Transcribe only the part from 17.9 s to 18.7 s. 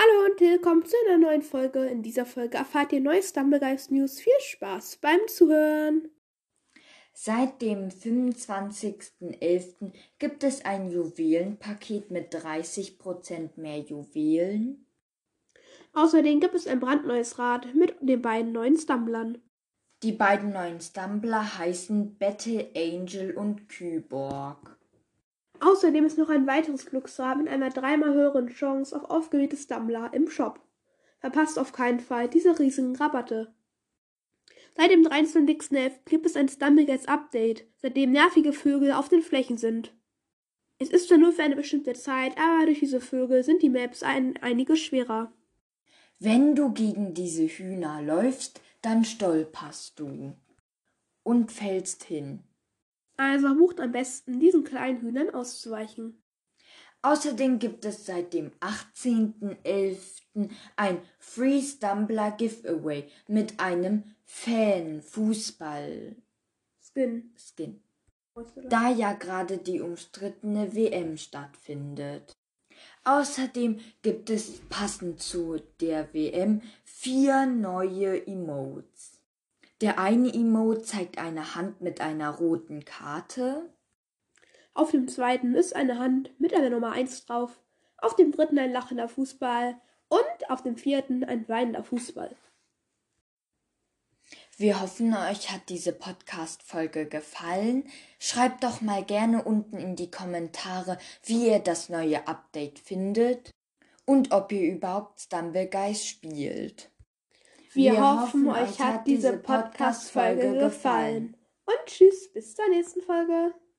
den beiden